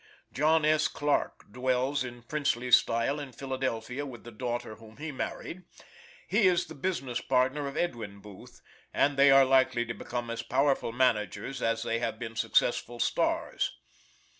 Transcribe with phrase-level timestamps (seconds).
[0.33, 0.87] John S.
[0.87, 5.61] Clarke dwells in princely style in Philadelphia, with the daughter whom he married;
[6.27, 8.61] he is the business partner of Edwin Booth,
[8.91, 13.73] and they are likely to become as powerful managers as they have been successful "stars."